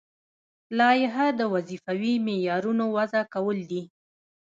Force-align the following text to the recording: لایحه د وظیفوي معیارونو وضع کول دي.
لایحه 0.79 1.27
د 1.39 1.41
وظیفوي 1.53 2.13
معیارونو 2.25 2.85
وضع 2.97 3.23
کول 3.33 3.57
دي. 3.71 3.81